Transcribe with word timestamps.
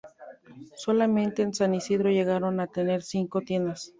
Solamente 0.77 1.43
en 1.43 1.53
San 1.53 1.75
Isidro 1.75 2.09
llegaron 2.09 2.59
a 2.59 2.65
tener 2.65 3.03
cinco 3.03 3.41
tiendas. 3.41 3.89